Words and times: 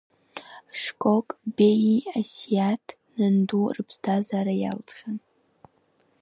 Шкок 0.81 1.27
Беии 1.55 2.01
Асиаҭ 2.19 2.85
нандуи 3.17 3.71
рыԥсҭазаара 3.75 4.53
иалҵхьан. 4.57 5.17